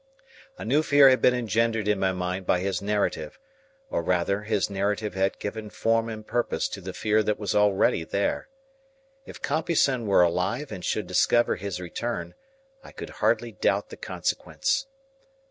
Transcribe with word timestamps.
A 0.57 0.65
new 0.65 0.81
fear 0.81 1.11
had 1.11 1.21
been 1.21 1.35
engendered 1.35 1.87
in 1.87 1.99
my 1.99 2.11
mind 2.11 2.47
by 2.47 2.57
his 2.59 2.81
narrative; 2.81 3.37
or 3.91 4.01
rather, 4.01 4.41
his 4.41 4.67
narrative 4.67 5.13
had 5.13 5.37
given 5.37 5.69
form 5.69 6.09
and 6.09 6.25
purpose 6.25 6.67
to 6.69 6.81
the 6.81 6.91
fear 6.91 7.21
that 7.21 7.37
was 7.37 7.53
already 7.53 8.03
there. 8.03 8.49
If 9.27 9.43
Compeyson 9.43 10.07
were 10.07 10.23
alive 10.23 10.71
and 10.71 10.83
should 10.83 11.05
discover 11.05 11.55
his 11.57 11.79
return, 11.79 12.33
I 12.83 12.91
could 12.93 13.11
hardly 13.21 13.51
doubt 13.51 13.89
the 13.89 13.95
consequence. 13.95 14.87